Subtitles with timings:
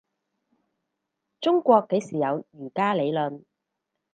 [1.39, 3.43] 中國幾時有儒家倫理